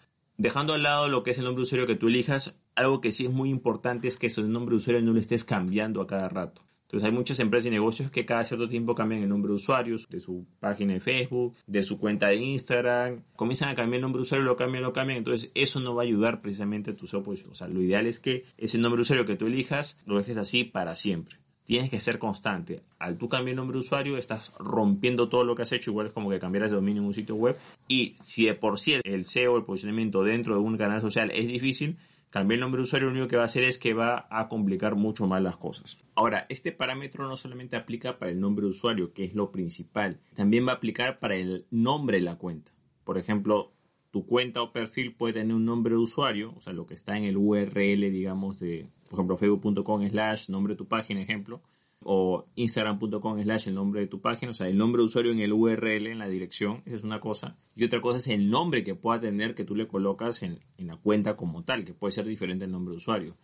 Dejando 0.42 0.74
al 0.74 0.82
lado 0.82 1.08
lo 1.08 1.22
que 1.22 1.30
es 1.30 1.38
el 1.38 1.44
nombre 1.44 1.60
de 1.60 1.62
usuario 1.62 1.86
que 1.86 1.94
tú 1.94 2.08
elijas, 2.08 2.58
algo 2.74 3.00
que 3.00 3.12
sí 3.12 3.26
es 3.26 3.30
muy 3.30 3.48
importante 3.48 4.08
es 4.08 4.16
que 4.16 4.26
ese 4.26 4.42
nombre 4.42 4.72
de 4.72 4.78
usuario 4.78 5.00
no 5.00 5.12
lo 5.12 5.20
estés 5.20 5.44
cambiando 5.44 6.00
a 6.00 6.08
cada 6.08 6.28
rato. 6.28 6.62
Entonces 6.82 7.06
hay 7.08 7.14
muchas 7.14 7.38
empresas 7.38 7.68
y 7.68 7.70
negocios 7.70 8.10
que 8.10 8.26
cada 8.26 8.44
cierto 8.44 8.68
tiempo 8.68 8.96
cambian 8.96 9.22
el 9.22 9.28
nombre 9.28 9.50
de 9.50 9.54
usuarios, 9.54 10.08
de 10.10 10.18
su 10.18 10.44
página 10.58 10.94
de 10.94 10.98
Facebook, 10.98 11.54
de 11.68 11.84
su 11.84 12.00
cuenta 12.00 12.26
de 12.26 12.38
Instagram, 12.38 13.22
comienzan 13.36 13.68
a 13.68 13.76
cambiar 13.76 13.98
el 13.98 14.02
nombre 14.02 14.18
de 14.18 14.22
usuario, 14.24 14.44
lo 14.44 14.56
cambian, 14.56 14.82
lo 14.82 14.92
cambian, 14.92 15.18
entonces 15.18 15.52
eso 15.54 15.78
no 15.78 15.94
va 15.94 16.02
a 16.02 16.06
ayudar 16.06 16.42
precisamente 16.42 16.90
a 16.90 16.96
tu. 16.96 17.06
Pues, 17.22 17.44
o 17.44 17.54
sea, 17.54 17.68
lo 17.68 17.80
ideal 17.80 18.08
es 18.08 18.18
que 18.18 18.44
ese 18.58 18.78
nombre 18.78 18.98
de 18.98 19.02
usuario 19.02 19.24
que 19.24 19.36
tú 19.36 19.46
elijas 19.46 20.00
lo 20.06 20.18
dejes 20.18 20.38
así 20.38 20.64
para 20.64 20.96
siempre 20.96 21.41
tienes 21.64 21.90
que 21.90 22.00
ser 22.00 22.18
constante. 22.18 22.82
Al 22.98 23.16
tú 23.18 23.28
cambiar 23.28 23.50
el 23.50 23.56
nombre 23.56 23.74
de 23.74 23.80
usuario, 23.80 24.16
estás 24.16 24.52
rompiendo 24.58 25.28
todo 25.28 25.44
lo 25.44 25.54
que 25.54 25.62
has 25.62 25.72
hecho, 25.72 25.90
igual 25.90 26.08
es 26.08 26.12
como 26.12 26.30
que 26.30 26.38
cambiaras 26.38 26.70
de 26.70 26.76
dominio 26.76 27.02
en 27.02 27.06
un 27.06 27.14
sitio 27.14 27.36
web. 27.36 27.56
Y 27.88 28.14
si 28.22 28.46
de 28.46 28.54
por 28.54 28.78
sí 28.78 28.96
el 29.02 29.24
SEO, 29.24 29.56
el 29.56 29.64
posicionamiento 29.64 30.22
dentro 30.22 30.54
de 30.54 30.60
un 30.60 30.76
canal 30.76 31.00
social 31.00 31.30
es 31.30 31.48
difícil, 31.48 31.96
cambiar 32.30 32.56
el 32.56 32.60
nombre 32.60 32.78
de 32.78 32.84
usuario 32.84 33.08
lo 33.08 33.12
único 33.12 33.28
que 33.28 33.36
va 33.36 33.42
a 33.42 33.46
hacer 33.46 33.64
es 33.64 33.78
que 33.78 33.94
va 33.94 34.26
a 34.30 34.48
complicar 34.48 34.94
mucho 34.96 35.26
más 35.26 35.42
las 35.42 35.56
cosas. 35.56 35.98
Ahora, 36.14 36.46
este 36.48 36.72
parámetro 36.72 37.28
no 37.28 37.36
solamente 37.36 37.76
aplica 37.76 38.18
para 38.18 38.30
el 38.30 38.40
nombre 38.40 38.64
de 38.64 38.70
usuario, 38.70 39.12
que 39.12 39.24
es 39.24 39.34
lo 39.34 39.50
principal, 39.50 40.18
también 40.34 40.66
va 40.66 40.72
a 40.72 40.76
aplicar 40.76 41.18
para 41.18 41.36
el 41.36 41.66
nombre 41.70 42.16
de 42.16 42.24
la 42.24 42.38
cuenta. 42.38 42.72
Por 43.04 43.18
ejemplo, 43.18 43.72
tu 44.12 44.26
cuenta 44.26 44.62
o 44.62 44.72
perfil 44.72 45.14
puede 45.14 45.32
tener 45.32 45.56
un 45.56 45.64
nombre 45.64 45.94
de 45.94 45.98
usuario, 45.98 46.54
o 46.56 46.60
sea, 46.60 46.74
lo 46.74 46.86
que 46.86 46.92
está 46.94 47.16
en 47.16 47.24
el 47.24 47.38
URL, 47.38 48.12
digamos, 48.12 48.60
de, 48.60 48.86
por 49.08 49.14
ejemplo, 49.14 49.36
facebook.com 49.38 50.06
slash 50.08 50.50
nombre 50.50 50.74
de 50.74 50.76
tu 50.76 50.86
página, 50.86 51.22
ejemplo, 51.22 51.62
o 52.04 52.44
instagram.com 52.54 53.42
slash 53.42 53.68
el 53.68 53.74
nombre 53.74 54.02
de 54.02 54.06
tu 54.06 54.20
página, 54.20 54.50
o 54.50 54.54
sea, 54.54 54.68
el 54.68 54.76
nombre 54.76 55.00
de 55.00 55.06
usuario 55.06 55.32
en 55.32 55.40
el 55.40 55.54
URL, 55.54 56.08
en 56.08 56.18
la 56.18 56.28
dirección, 56.28 56.82
esa 56.84 56.96
es 56.96 57.04
una 57.04 57.20
cosa. 57.20 57.56
Y 57.74 57.84
otra 57.84 58.02
cosa 58.02 58.18
es 58.18 58.28
el 58.28 58.50
nombre 58.50 58.84
que 58.84 58.94
pueda 58.94 59.18
tener 59.18 59.54
que 59.54 59.64
tú 59.64 59.74
le 59.74 59.88
colocas 59.88 60.42
en, 60.42 60.60
en 60.76 60.88
la 60.88 60.96
cuenta 60.96 61.34
como 61.34 61.64
tal, 61.64 61.86
que 61.86 61.94
puede 61.94 62.12
ser 62.12 62.26
diferente 62.26 62.66
al 62.66 62.70
nombre 62.70 62.92
de 62.92 62.98
usuario. 62.98 63.36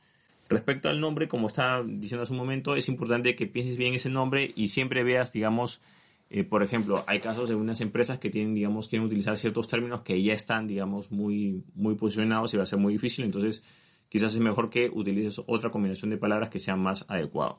Respecto 0.50 0.90
al 0.90 1.00
nombre, 1.00 1.28
como 1.28 1.46
estaba 1.46 1.82
diciendo 1.82 2.24
hace 2.24 2.34
un 2.34 2.38
momento, 2.40 2.76
es 2.76 2.90
importante 2.90 3.34
que 3.34 3.46
pienses 3.46 3.78
bien 3.78 3.94
ese 3.94 4.10
nombre 4.10 4.52
y 4.54 4.68
siempre 4.68 5.02
veas, 5.02 5.32
digamos, 5.32 5.80
eh, 6.30 6.44
por 6.44 6.62
ejemplo, 6.62 7.04
hay 7.06 7.20
casos 7.20 7.48
de 7.48 7.54
unas 7.54 7.80
empresas 7.80 8.18
que 8.18 8.28
tienen, 8.28 8.54
digamos, 8.54 8.88
quieren 8.88 9.06
utilizar 9.06 9.38
ciertos 9.38 9.66
términos 9.66 10.02
que 10.02 10.22
ya 10.22 10.34
están, 10.34 10.66
digamos, 10.66 11.10
muy, 11.10 11.64
muy 11.74 11.94
posicionados 11.94 12.52
y 12.52 12.58
va 12.58 12.64
a 12.64 12.66
ser 12.66 12.78
muy 12.78 12.92
difícil. 12.92 13.24
Entonces, 13.24 13.62
quizás 14.08 14.34
es 14.34 14.40
mejor 14.40 14.68
que 14.68 14.90
utilices 14.92 15.40
otra 15.46 15.70
combinación 15.70 16.10
de 16.10 16.18
palabras 16.18 16.50
que 16.50 16.58
sea 16.58 16.76
más 16.76 17.06
adecuado. 17.08 17.58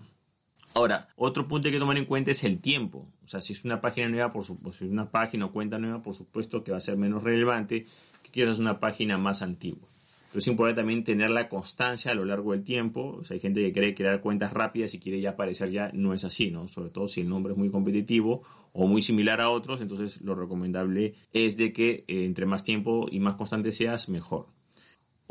Ahora, 0.76 1.08
otro 1.16 1.48
punto 1.48 1.64
que 1.64 1.70
hay 1.70 1.74
que 1.74 1.80
tomar 1.80 1.98
en 1.98 2.06
cuenta 2.06 2.30
es 2.30 2.44
el 2.44 2.60
tiempo. 2.60 3.12
O 3.24 3.28
sea, 3.28 3.42
si 3.42 3.54
es 3.54 3.66
una 3.66 3.82
página 3.82 4.08
nueva, 4.08 4.32
por 4.32 4.46
supuesto, 4.46 4.80
si 4.80 4.86
es 4.86 4.92
una 4.92 5.10
página 5.10 5.46
o 5.46 5.52
cuenta 5.52 5.80
nueva, 5.80 6.04
por 6.04 6.14
supuesto 6.14 6.64
que 6.64 6.72
va 6.72 6.78
a 6.78 6.82
ser 6.82 6.96
menos 6.96 7.24
relevante 7.24 7.88
que 8.22 8.32
quizás 8.32 8.60
una 8.60 8.80
página 8.80 9.18
más 9.18 9.42
antigua. 9.42 9.88
Pero 10.32 10.40
es 10.40 10.48
importante 10.48 10.82
también 10.82 11.04
tener 11.04 11.32
la 11.32 11.50
constancia 11.50 12.12
a 12.12 12.16
lo 12.16 12.24
largo 12.24 12.52
del 12.52 12.64
tiempo. 12.64 13.18
O 13.20 13.24
sea, 13.24 13.36
hay 13.36 13.42
gente 13.42 13.62
que 13.62 13.72
quiere 13.72 13.96
crear 13.96 14.22
cuentas 14.22 14.54
rápidas 14.54 14.94
y 14.94 15.00
quiere 15.00 15.20
ya 15.20 15.32
aparecer 15.32 15.72
ya. 15.72 15.90
No 15.94 16.14
es 16.14 16.24
así, 16.24 16.52
¿no? 16.52 16.68
Sobre 16.68 16.92
todo 16.92 17.08
si 17.08 17.22
el 17.22 17.30
nombre 17.30 17.54
es 17.54 17.58
muy 17.58 17.72
competitivo 17.72 18.44
o 18.74 18.88
muy 18.88 19.02
similar 19.02 19.42
a 19.42 19.50
otros, 19.50 19.82
entonces 19.82 20.22
lo 20.22 20.36
recomendable 20.36 21.16
es 21.34 21.58
de 21.58 21.74
que 21.74 22.06
eh, 22.08 22.26
entre 22.26 22.46
más 22.46 22.64
tiempo 22.64 23.08
y 23.12 23.20
más 23.20 23.36
constante 23.36 23.72
seas, 23.72 24.10
mejor. 24.10 24.48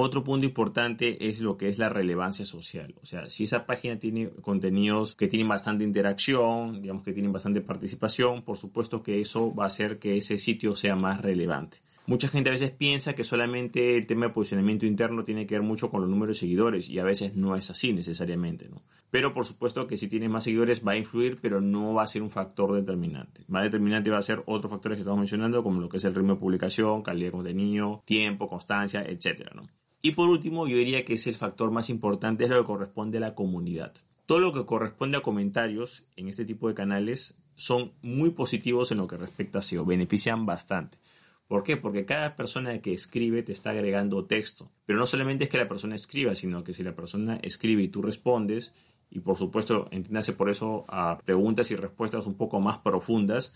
Otro 0.00 0.22
punto 0.22 0.46
importante 0.46 1.28
es 1.28 1.40
lo 1.40 1.56
que 1.56 1.68
es 1.68 1.76
la 1.76 1.88
relevancia 1.88 2.44
social. 2.44 2.94
O 3.02 3.06
sea, 3.06 3.28
si 3.30 3.44
esa 3.44 3.66
página 3.66 3.98
tiene 3.98 4.30
contenidos 4.30 5.16
que 5.16 5.26
tienen 5.26 5.48
bastante 5.48 5.82
interacción, 5.82 6.80
digamos 6.80 7.02
que 7.02 7.12
tienen 7.12 7.32
bastante 7.32 7.60
participación, 7.60 8.42
por 8.42 8.58
supuesto 8.58 9.02
que 9.02 9.20
eso 9.20 9.52
va 9.52 9.64
a 9.64 9.66
hacer 9.66 9.98
que 9.98 10.16
ese 10.16 10.38
sitio 10.38 10.76
sea 10.76 10.94
más 10.94 11.20
relevante. 11.20 11.78
Mucha 12.08 12.28
gente 12.28 12.48
a 12.48 12.52
veces 12.52 12.70
piensa 12.70 13.14
que 13.14 13.22
solamente 13.22 13.94
el 13.94 14.06
tema 14.06 14.28
de 14.28 14.32
posicionamiento 14.32 14.86
interno 14.86 15.24
tiene 15.24 15.46
que 15.46 15.56
ver 15.56 15.62
mucho 15.62 15.90
con 15.90 16.00
los 16.00 16.08
números 16.08 16.36
de 16.36 16.40
seguidores 16.40 16.88
y 16.88 16.98
a 16.98 17.04
veces 17.04 17.36
no 17.36 17.54
es 17.54 17.68
así 17.68 17.92
necesariamente, 17.92 18.66
¿no? 18.66 18.80
Pero 19.10 19.34
por 19.34 19.44
supuesto 19.44 19.86
que 19.86 19.98
si 19.98 20.08
tienes 20.08 20.30
más 20.30 20.44
seguidores 20.44 20.82
va 20.82 20.92
a 20.92 20.96
influir, 20.96 21.38
pero 21.42 21.60
no 21.60 21.92
va 21.92 22.04
a 22.04 22.06
ser 22.06 22.22
un 22.22 22.30
factor 22.30 22.74
determinante. 22.74 23.42
Más 23.48 23.62
determinante 23.62 24.08
va 24.08 24.16
a 24.16 24.22
ser 24.22 24.42
otros 24.46 24.70
factores 24.70 24.96
que 24.96 25.00
estamos 25.00 25.18
mencionando, 25.18 25.62
como 25.62 25.82
lo 25.82 25.90
que 25.90 25.98
es 25.98 26.04
el 26.04 26.14
ritmo 26.14 26.32
de 26.32 26.40
publicación, 26.40 27.02
calidad 27.02 27.26
de 27.26 27.32
contenido, 27.32 28.02
tiempo, 28.06 28.48
constancia, 28.48 29.02
etcétera, 29.02 29.52
¿no? 29.54 29.68
Y 30.00 30.12
por 30.12 30.30
último, 30.30 30.66
yo 30.66 30.78
diría 30.78 31.04
que 31.04 31.12
es 31.12 31.26
el 31.26 31.34
factor 31.34 31.70
más 31.70 31.90
importante, 31.90 32.44
es 32.44 32.50
lo 32.50 32.62
que 32.62 32.68
corresponde 32.68 33.18
a 33.18 33.20
la 33.20 33.34
comunidad. 33.34 33.92
Todo 34.24 34.40
lo 34.40 34.54
que 34.54 34.64
corresponde 34.64 35.18
a 35.18 35.20
comentarios 35.20 36.04
en 36.16 36.28
este 36.28 36.46
tipo 36.46 36.68
de 36.68 36.74
canales 36.74 37.36
son 37.54 37.92
muy 38.00 38.30
positivos 38.30 38.92
en 38.92 38.96
lo 38.98 39.06
que 39.08 39.18
respecta 39.18 39.58
a 39.58 39.62
SEO, 39.62 39.84
benefician 39.84 40.46
bastante. 40.46 40.96
¿Por 41.48 41.62
qué? 41.62 41.78
Porque 41.78 42.04
cada 42.04 42.36
persona 42.36 42.78
que 42.80 42.92
escribe 42.92 43.42
te 43.42 43.52
está 43.52 43.70
agregando 43.70 44.26
texto. 44.26 44.70
Pero 44.84 44.98
no 44.98 45.06
solamente 45.06 45.44
es 45.44 45.50
que 45.50 45.56
la 45.56 45.66
persona 45.66 45.94
escriba, 45.94 46.34
sino 46.34 46.62
que 46.62 46.74
si 46.74 46.84
la 46.84 46.94
persona 46.94 47.40
escribe 47.42 47.82
y 47.82 47.88
tú 47.88 48.02
respondes, 48.02 48.74
y 49.10 49.20
por 49.20 49.38
supuesto, 49.38 49.88
entiéndase 49.90 50.34
por 50.34 50.50
eso 50.50 50.84
a 50.88 51.18
preguntas 51.24 51.70
y 51.70 51.76
respuestas 51.76 52.26
un 52.26 52.34
poco 52.34 52.60
más 52.60 52.78
profundas, 52.78 53.54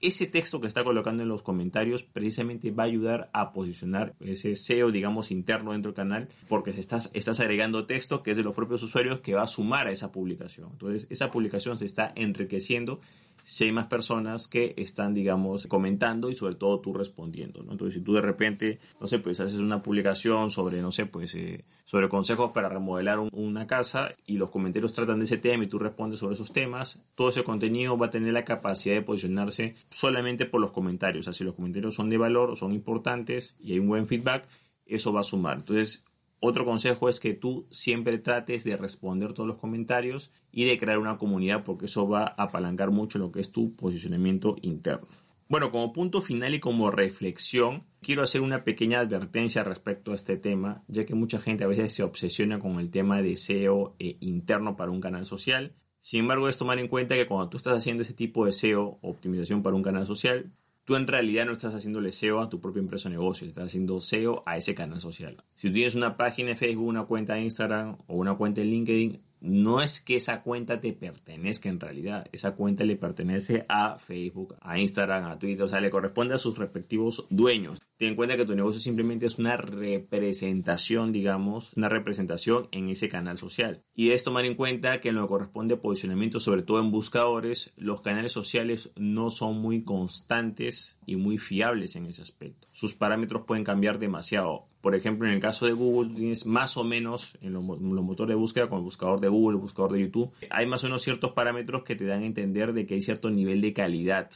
ese 0.00 0.26
texto 0.26 0.60
que 0.60 0.66
está 0.66 0.84
colocando 0.84 1.22
en 1.22 1.28
los 1.28 1.42
comentarios 1.42 2.02
precisamente 2.02 2.70
va 2.70 2.84
a 2.84 2.86
ayudar 2.86 3.30
a 3.32 3.52
posicionar 3.52 4.14
ese 4.20 4.54
SEO, 4.54 4.90
digamos, 4.90 5.30
interno 5.30 5.72
dentro 5.72 5.92
del 5.92 5.96
canal, 5.96 6.28
porque 6.48 6.70
estás, 6.70 7.10
estás 7.14 7.40
agregando 7.40 7.86
texto 7.86 8.22
que 8.22 8.32
es 8.32 8.36
de 8.36 8.42
los 8.42 8.54
propios 8.54 8.82
usuarios 8.82 9.20
que 9.20 9.34
va 9.34 9.42
a 9.42 9.46
sumar 9.46 9.86
a 9.86 9.90
esa 9.90 10.12
publicación. 10.12 10.70
Entonces, 10.72 11.06
esa 11.10 11.30
publicación 11.30 11.78
se 11.78 11.86
está 11.86 12.12
enriqueciendo 12.14 13.00
si 13.46 13.62
hay 13.62 13.70
más 13.70 13.86
personas 13.86 14.48
que 14.48 14.74
están, 14.76 15.14
digamos, 15.14 15.68
comentando 15.68 16.30
y 16.30 16.34
sobre 16.34 16.56
todo 16.56 16.80
tú 16.80 16.92
respondiendo, 16.92 17.62
¿no? 17.62 17.70
Entonces, 17.70 17.94
si 17.94 18.00
tú 18.00 18.14
de 18.14 18.20
repente, 18.20 18.80
no 19.00 19.06
sé, 19.06 19.20
pues 19.20 19.38
haces 19.38 19.60
una 19.60 19.84
publicación 19.84 20.50
sobre, 20.50 20.82
no 20.82 20.90
sé, 20.90 21.06
pues, 21.06 21.32
eh, 21.36 21.64
sobre 21.84 22.08
consejos 22.08 22.50
para 22.50 22.68
remodelar 22.68 23.20
una 23.20 23.68
casa 23.68 24.12
y 24.26 24.36
los 24.36 24.50
comentarios 24.50 24.92
tratan 24.92 25.20
de 25.20 25.26
ese 25.26 25.38
tema 25.38 25.62
y 25.62 25.68
tú 25.68 25.78
respondes 25.78 26.18
sobre 26.18 26.34
esos 26.34 26.52
temas, 26.52 27.00
todo 27.14 27.28
ese 27.28 27.44
contenido 27.44 27.96
va 27.96 28.06
a 28.06 28.10
tener 28.10 28.32
la 28.32 28.44
capacidad 28.44 28.96
de 28.96 29.02
posicionarse 29.02 29.76
solamente 29.90 30.46
por 30.46 30.60
los 30.60 30.72
comentarios. 30.72 31.20
O 31.20 31.30
sea, 31.30 31.32
si 31.32 31.44
los 31.44 31.54
comentarios 31.54 31.94
son 31.94 32.10
de 32.10 32.18
valor, 32.18 32.56
son 32.56 32.72
importantes 32.72 33.54
y 33.60 33.74
hay 33.74 33.78
un 33.78 33.86
buen 33.86 34.08
feedback, 34.08 34.48
eso 34.86 35.12
va 35.12 35.20
a 35.20 35.24
sumar. 35.24 35.58
Entonces, 35.58 36.04
otro 36.40 36.64
consejo 36.64 37.08
es 37.08 37.18
que 37.18 37.32
tú 37.32 37.66
siempre 37.70 38.18
trates 38.18 38.64
de 38.64 38.76
responder 38.76 39.32
todos 39.32 39.48
los 39.48 39.58
comentarios 39.58 40.30
y 40.52 40.64
de 40.64 40.78
crear 40.78 40.98
una 40.98 41.16
comunidad 41.16 41.64
porque 41.64 41.86
eso 41.86 42.08
va 42.08 42.24
a 42.24 42.44
apalancar 42.44 42.90
mucho 42.90 43.18
lo 43.18 43.32
que 43.32 43.40
es 43.40 43.50
tu 43.50 43.74
posicionamiento 43.74 44.56
interno. 44.62 45.08
Bueno, 45.48 45.70
como 45.70 45.92
punto 45.92 46.20
final 46.20 46.54
y 46.54 46.60
como 46.60 46.90
reflexión, 46.90 47.84
quiero 48.00 48.22
hacer 48.22 48.40
una 48.40 48.64
pequeña 48.64 48.98
advertencia 48.98 49.62
respecto 49.62 50.10
a 50.10 50.16
este 50.16 50.36
tema, 50.36 50.82
ya 50.88 51.06
que 51.06 51.14
mucha 51.14 51.38
gente 51.38 51.62
a 51.62 51.68
veces 51.68 51.92
se 51.92 52.02
obsesiona 52.02 52.58
con 52.58 52.80
el 52.80 52.90
tema 52.90 53.22
de 53.22 53.36
SEO 53.36 53.94
eh, 54.00 54.16
interno 54.20 54.76
para 54.76 54.90
un 54.90 55.00
canal 55.00 55.24
social. 55.24 55.76
Sin 56.00 56.20
embargo, 56.20 56.48
es 56.48 56.56
tomar 56.56 56.80
en 56.80 56.88
cuenta 56.88 57.14
que 57.14 57.28
cuando 57.28 57.48
tú 57.48 57.58
estás 57.58 57.76
haciendo 57.78 58.02
ese 58.02 58.12
tipo 58.12 58.44
de 58.44 58.52
SEO, 58.52 58.98
optimización 59.02 59.62
para 59.62 59.76
un 59.76 59.82
canal 59.82 60.04
social, 60.04 60.52
tú 60.86 60.94
en 60.94 61.06
realidad 61.06 61.44
no 61.44 61.52
estás 61.52 61.74
haciéndole 61.74 62.12
SEO 62.12 62.40
a 62.40 62.48
tu 62.48 62.60
propia 62.60 62.80
empresa 62.80 63.08
o 63.08 63.12
negocio, 63.12 63.46
estás 63.46 63.64
haciendo 63.64 64.00
SEO 64.00 64.42
a 64.46 64.56
ese 64.56 64.74
canal 64.74 65.00
social. 65.00 65.36
Si 65.56 65.68
tú 65.68 65.74
tienes 65.74 65.96
una 65.96 66.16
página 66.16 66.50
de 66.50 66.56
Facebook, 66.56 66.86
una 66.86 67.04
cuenta 67.04 67.34
de 67.34 67.42
Instagram 67.42 67.98
o 68.06 68.14
una 68.14 68.36
cuenta 68.36 68.60
de 68.60 68.68
LinkedIn, 68.68 69.20
no 69.40 69.82
es 69.82 70.00
que 70.00 70.16
esa 70.16 70.42
cuenta 70.42 70.80
te 70.80 70.92
pertenezca 70.92 71.68
en 71.68 71.80
realidad, 71.80 72.26
esa 72.32 72.54
cuenta 72.54 72.84
le 72.84 72.96
pertenece 72.96 73.66
a 73.68 73.98
Facebook, 73.98 74.56
a 74.60 74.78
Instagram, 74.78 75.24
a 75.24 75.38
Twitter, 75.38 75.64
o 75.64 75.68
sea, 75.68 75.80
le 75.80 75.90
corresponde 75.90 76.34
a 76.34 76.38
sus 76.38 76.56
respectivos 76.56 77.26
dueños. 77.30 77.82
Ten 77.96 78.08
en 78.08 78.16
cuenta 78.16 78.36
que 78.36 78.44
tu 78.44 78.54
negocio 78.54 78.80
simplemente 78.80 79.26
es 79.26 79.38
una 79.38 79.56
representación, 79.56 81.12
digamos, 81.12 81.72
una 81.76 81.88
representación 81.88 82.68
en 82.72 82.88
ese 82.90 83.08
canal 83.08 83.38
social. 83.38 83.82
Y 83.94 84.10
es 84.10 84.22
tomar 84.22 84.44
en 84.44 84.54
cuenta 84.54 85.00
que 85.00 85.08
en 85.08 85.14
lo 85.14 85.22
que 85.22 85.28
corresponde 85.28 85.76
posicionamiento, 85.76 86.40
sobre 86.40 86.62
todo 86.62 86.80
en 86.80 86.90
buscadores, 86.90 87.72
los 87.76 88.00
canales 88.00 88.32
sociales 88.32 88.92
no 88.96 89.30
son 89.30 89.58
muy 89.58 89.82
constantes 89.82 90.98
y 91.06 91.16
muy 91.16 91.38
fiables 91.38 91.96
en 91.96 92.06
ese 92.06 92.22
aspecto. 92.22 92.68
Sus 92.72 92.94
parámetros 92.94 93.44
pueden 93.46 93.64
cambiar 93.64 93.98
demasiado 93.98 94.68
por 94.86 94.94
ejemplo, 94.94 95.26
en 95.26 95.34
el 95.34 95.40
caso 95.40 95.66
de 95.66 95.72
Google, 95.72 96.14
tienes 96.14 96.46
más 96.46 96.76
o 96.76 96.84
menos 96.84 97.36
en 97.40 97.54
los, 97.54 97.64
motores 97.64 98.28
de 98.28 98.36
búsqueda, 98.36 98.68
con 98.68 98.78
el 98.78 98.84
buscador 98.84 99.18
de 99.20 99.26
Google, 99.26 99.56
el 99.56 99.60
buscador 99.60 99.90
de 99.90 100.02
YouTube, 100.02 100.30
hay 100.48 100.64
más 100.66 100.84
o 100.84 100.86
menos 100.86 101.02
ciertos 101.02 101.32
parámetros 101.32 101.82
que 101.82 101.96
te 101.96 102.04
dan 102.04 102.22
a 102.22 102.26
entender 102.26 102.72
de 102.72 102.86
que 102.86 102.94
hay 102.94 103.02
cierto 103.02 103.28
nivel 103.28 103.60
de 103.60 103.72
calidad. 103.72 104.30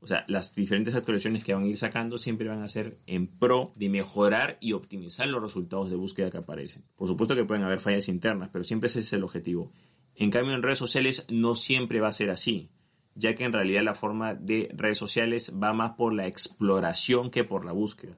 O 0.00 0.06
sea, 0.06 0.24
las 0.28 0.54
diferentes 0.54 0.94
actualizaciones 0.94 1.42
que 1.42 1.54
van 1.54 1.64
a 1.64 1.66
ir 1.66 1.76
sacando 1.76 2.18
siempre 2.18 2.48
van 2.48 2.62
a 2.62 2.68
ser 2.68 2.98
en 3.06 3.26
pro 3.26 3.72
de 3.74 3.88
mejorar 3.88 4.56
y 4.60 4.72
optimizar 4.72 5.26
los 5.26 5.42
resultados 5.42 5.90
de 5.90 5.96
búsqueda 5.96 6.30
que 6.30 6.38
aparecen. 6.38 6.84
Por 6.96 7.08
supuesto 7.08 7.34
que 7.34 7.44
pueden 7.44 7.64
haber 7.64 7.80
fallas 7.80 8.08
internas, 8.08 8.50
pero 8.52 8.64
siempre 8.64 8.86
ese 8.86 9.00
es 9.00 9.12
el 9.12 9.24
objetivo. 9.24 9.72
En 10.14 10.30
cambio, 10.30 10.54
en 10.54 10.62
redes 10.62 10.78
sociales 10.78 11.26
no 11.30 11.54
siempre 11.54 12.00
va 12.00 12.08
a 12.08 12.12
ser 12.12 12.30
así, 12.30 12.70
ya 13.14 13.34
que 13.34 13.44
en 13.44 13.52
realidad 13.52 13.82
la 13.82 13.94
forma 13.94 14.34
de 14.34 14.68
redes 14.72 14.98
sociales 14.98 15.52
va 15.60 15.72
más 15.72 15.92
por 15.96 16.12
la 16.12 16.26
exploración 16.26 17.30
que 17.30 17.44
por 17.44 17.64
la 17.64 17.72
búsqueda. 17.72 18.16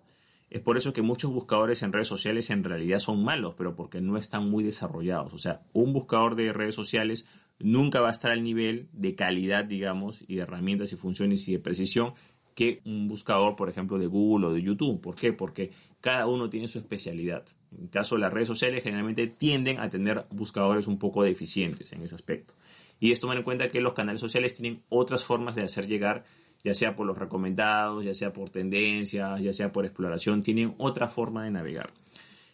Es 0.50 0.60
por 0.60 0.76
eso 0.76 0.92
que 0.92 1.00
muchos 1.00 1.32
buscadores 1.32 1.82
en 1.82 1.92
redes 1.92 2.08
sociales 2.08 2.50
en 2.50 2.64
realidad 2.64 2.98
son 2.98 3.22
malos, 3.22 3.54
pero 3.56 3.76
porque 3.76 4.00
no 4.00 4.16
están 4.16 4.50
muy 4.50 4.64
desarrollados. 4.64 5.32
O 5.32 5.38
sea, 5.38 5.60
un 5.72 5.92
buscador 5.92 6.34
de 6.34 6.52
redes 6.52 6.74
sociales 6.74 7.26
nunca 7.60 8.00
va 8.00 8.08
a 8.08 8.12
estar 8.12 8.30
al 8.30 8.42
nivel 8.42 8.88
de 8.92 9.14
calidad, 9.14 9.64
digamos, 9.64 10.24
y 10.26 10.36
de 10.36 10.42
herramientas 10.42 10.92
y 10.92 10.96
funciones 10.96 11.46
y 11.48 11.52
de 11.52 11.58
precisión 11.58 12.14
que 12.54 12.80
un 12.84 13.08
buscador, 13.08 13.56
por 13.56 13.68
ejemplo, 13.68 13.98
de 13.98 14.06
Google 14.06 14.48
o 14.48 14.52
de 14.52 14.62
YouTube. 14.62 15.00
¿Por 15.00 15.14
qué? 15.14 15.32
Porque 15.32 15.70
cada 16.00 16.26
uno 16.26 16.50
tiene 16.50 16.68
su 16.68 16.78
especialidad. 16.78 17.44
En 17.72 17.84
el 17.84 17.90
caso 17.90 18.16
de 18.16 18.22
las 18.22 18.32
redes 18.32 18.48
sociales, 18.48 18.82
generalmente 18.82 19.28
tienden 19.28 19.78
a 19.78 19.88
tener 19.88 20.26
buscadores 20.30 20.86
un 20.86 20.98
poco 20.98 21.22
deficientes 21.22 21.92
en 21.92 22.02
ese 22.02 22.16
aspecto. 22.16 22.54
Y 22.98 23.12
es 23.12 23.20
tomar 23.20 23.36
en 23.38 23.44
cuenta 23.44 23.70
que 23.70 23.80
los 23.80 23.94
canales 23.94 24.20
sociales 24.20 24.54
tienen 24.54 24.82
otras 24.88 25.24
formas 25.24 25.54
de 25.54 25.62
hacer 25.62 25.86
llegar 25.86 26.24
ya 26.62 26.74
sea 26.74 26.94
por 26.96 27.06
los 27.06 27.16
recomendados, 27.16 28.04
ya 28.04 28.14
sea 28.14 28.32
por 28.32 28.50
tendencias, 28.50 29.40
ya 29.40 29.52
sea 29.52 29.72
por 29.72 29.84
exploración, 29.84 30.42
tienen 30.42 30.74
otra 30.78 31.08
forma 31.08 31.44
de 31.44 31.50
navegar. 31.50 31.92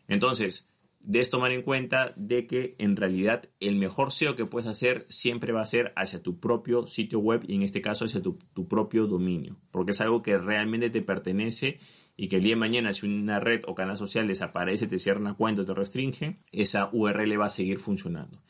Entonces, 0.08 0.68
debes 1.06 1.30
tomar 1.30 1.52
en 1.52 1.62
cuenta 1.62 2.12
de 2.16 2.46
que 2.46 2.74
en 2.78 2.96
realidad 2.96 3.48
el 3.60 3.76
mejor 3.76 4.12
SEO 4.12 4.36
que 4.36 4.44
puedes 4.44 4.68
hacer 4.68 5.06
siempre 5.08 5.52
va 5.52 5.62
a 5.62 5.66
ser 5.66 5.92
hacia 5.96 6.22
tu 6.22 6.40
propio 6.40 6.86
sitio 6.86 7.20
web 7.20 7.44
y 7.46 7.54
en 7.54 7.62
este 7.62 7.80
caso 7.80 8.04
hacia 8.04 8.20
tu, 8.20 8.38
tu 8.52 8.66
propio 8.66 9.06
dominio, 9.06 9.56
porque 9.70 9.92
es 9.92 10.00
algo 10.00 10.22
que 10.22 10.36
realmente 10.36 10.90
te 10.90 11.02
pertenece 11.02 11.78
y 12.16 12.28
que 12.28 12.36
el 12.36 12.42
día 12.42 12.54
de 12.54 12.60
mañana 12.60 12.92
si 12.92 13.06
una 13.06 13.38
red 13.40 13.62
o 13.66 13.74
canal 13.74 13.96
social 13.96 14.26
desaparece, 14.26 14.86
te 14.86 14.98
cierra 14.98 15.20
una 15.20 15.34
cuenta 15.34 15.62
o 15.62 15.64
te 15.64 15.74
restringe, 15.74 16.40
esa 16.50 16.90
URL 16.92 17.40
va 17.40 17.46
a 17.46 17.50
seguir 17.50 17.78
funcionando. 17.78 18.42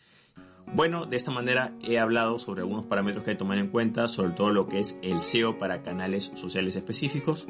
Bueno, 0.74 1.06
de 1.06 1.16
esta 1.16 1.30
manera 1.30 1.74
he 1.82 1.98
hablado 1.98 2.38
sobre 2.38 2.62
algunos 2.62 2.86
parámetros 2.86 3.24
que 3.24 3.30
hay 3.30 3.36
que 3.36 3.40
tomar 3.40 3.58
en 3.58 3.68
cuenta, 3.68 4.08
sobre 4.08 4.32
todo 4.32 4.50
lo 4.50 4.66
que 4.66 4.80
es 4.80 4.98
el 5.02 5.20
SEO 5.20 5.58
para 5.58 5.82
canales 5.82 6.32
sociales 6.34 6.74
específicos. 6.74 7.46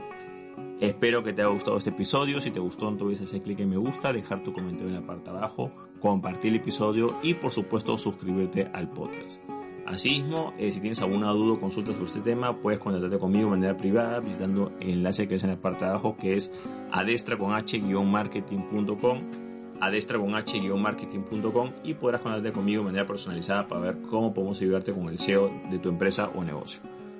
Espero 0.81 1.23
que 1.23 1.33
te 1.33 1.43
haya 1.43 1.51
gustado 1.51 1.79
este 1.79 1.91
episodio. 1.91 2.41
Si 2.41 2.51
te 2.51 2.61
gustó, 2.61 2.91
no 2.91 3.03
olvides 3.03 3.23
hacer 3.23 3.43
clic 3.43 3.61
en 3.61 3.71
me 3.71 3.77
gusta, 3.77 4.13
dejar 4.13 4.43
tu 4.43 4.53
comentario 4.53 4.89
en 4.89 4.95
la 4.95 5.07
parte 5.07 5.31
de 5.31 5.39
abajo, 5.39 5.71
compartir 6.01 6.53
el 6.53 6.61
episodio 6.61 7.17
y, 7.23 7.35
por 7.35 7.51
supuesto, 7.51 7.97
suscribirte 7.97 8.71
al 8.73 8.91
podcast. 8.91 9.41
Asimismo, 9.87 10.53
eh, 10.59 10.73
si 10.73 10.81
tienes 10.81 11.01
alguna 11.01 11.31
duda 11.31 11.55
o 11.55 11.61
consulta 11.61 11.93
sobre 11.93 12.07
este 12.07 12.21
tema, 12.21 12.61
puedes 12.61 12.81
contactarte 12.81 13.19
conmigo 13.19 13.45
de 13.45 13.51
manera 13.53 13.77
privada 13.77 14.21
visitando 14.21 14.73
el 14.81 14.91
enlace 14.91 15.29
que 15.29 15.37
es 15.37 15.45
en 15.45 15.51
la 15.51 15.61
parte 15.61 15.85
de 15.85 15.93
abajo, 15.93 16.17
que 16.17 16.35
es 16.35 16.53
adestra 16.91 17.39
con 17.39 17.53
h-marketing.com 17.53 19.47
adestra 19.81 20.19
con 20.19 20.35
h-marketing.com 20.35 21.71
y 21.85 21.95
podrás 21.95 22.21
contactarte 22.21 22.53
conmigo 22.53 22.83
de 22.83 22.87
manera 22.87 23.07
personalizada 23.07 23.67
para 23.69 23.81
ver 23.81 24.03
cómo 24.03 24.33
podemos 24.33 24.61
ayudarte 24.61 24.93
con 24.93 25.09
el 25.09 25.19
SEO 25.19 25.51
de 25.71 25.79
tu 25.79 25.89
empresa 25.89 26.31
o 26.35 26.43
negocio. 26.43 26.83